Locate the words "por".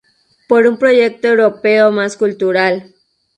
0.47-0.65